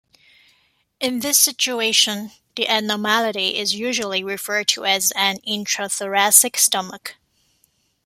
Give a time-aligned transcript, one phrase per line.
[0.99, 7.17] In this situation the abnormality is usually referred to as an intrathoracic stomach.